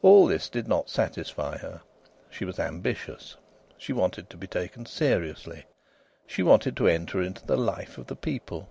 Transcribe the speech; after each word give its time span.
All 0.00 0.24
this 0.26 0.48
did 0.48 0.66
not 0.66 0.88
satisfy 0.88 1.58
her. 1.58 1.82
She 2.30 2.46
was 2.46 2.58
ambitious! 2.58 3.36
She 3.76 3.92
wanted 3.92 4.30
to 4.30 4.38
be 4.38 4.46
taken 4.46 4.86
seriously. 4.86 5.66
She 6.26 6.42
wanted 6.42 6.78
to 6.78 6.88
enter 6.88 7.20
into 7.20 7.44
the 7.44 7.58
life 7.58 7.98
of 7.98 8.06
the 8.06 8.16
people. 8.16 8.70